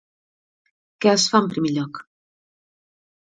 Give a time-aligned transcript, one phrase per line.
[1.05, 1.99] Què es fa en primer lloc?